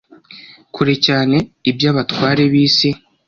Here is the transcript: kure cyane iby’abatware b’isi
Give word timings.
kure 0.73 0.93
cyane 1.05 1.37
iby’abatware 1.69 2.43
b’isi 2.51 2.89